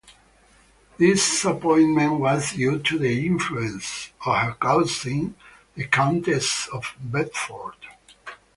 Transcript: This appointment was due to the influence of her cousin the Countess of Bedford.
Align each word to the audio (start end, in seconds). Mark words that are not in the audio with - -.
This 0.97 1.45
appointment 1.45 2.13
was 2.19 2.53
due 2.53 2.79
to 2.79 2.97
the 2.97 3.23
influence 3.23 4.09
of 4.25 4.33
her 4.35 4.53
cousin 4.59 5.35
the 5.75 5.83
Countess 5.85 6.67
of 6.73 6.95
Bedford. 6.99 7.75